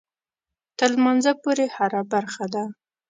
تر 0.77 0.89
لمانځه 0.95 1.31
پورې 1.43 1.65
هره 1.75 2.01
برخه 2.13 2.45
ده. 2.53 2.63